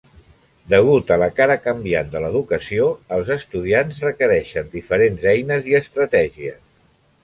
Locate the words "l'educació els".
2.25-3.31